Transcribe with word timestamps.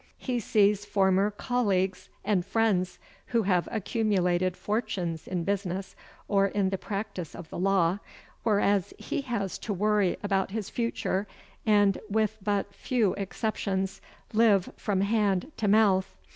He 0.17 0.39
sees 0.39 0.83
former 0.83 1.29
colleagues 1.29 2.09
and 2.25 2.43
friends 2.43 2.97
who 3.27 3.43
have 3.43 3.69
accumulated 3.71 4.57
fortunes 4.57 5.27
in 5.27 5.43
business 5.43 5.95
or 6.27 6.47
in 6.47 6.71
the 6.71 6.77
practice 6.79 7.35
of 7.35 7.51
the 7.51 7.59
law, 7.59 7.99
whereas 8.41 8.95
he 8.97 9.21
has 9.21 9.59
to 9.59 9.75
worry 9.75 10.17
about 10.23 10.49
his 10.49 10.71
future 10.71 11.27
and, 11.67 11.99
with 12.09 12.39
but 12.41 12.73
few 12.73 13.13
exceptions, 13.13 14.01
live 14.33 14.71
from 14.75 15.01
hand 15.01 15.51
to 15.57 15.67
mouth. 15.67 16.15